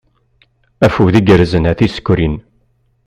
Afud 0.85 1.13
igerrzen 1.19 1.69
a 1.71 1.73
tisekrin. 1.79 2.35